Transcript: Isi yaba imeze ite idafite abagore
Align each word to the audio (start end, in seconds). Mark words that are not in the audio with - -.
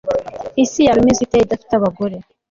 Isi 0.63 0.79
yaba 0.85 0.99
imeze 1.03 1.19
ite 1.23 1.37
idafite 1.39 1.73
abagore 1.75 2.15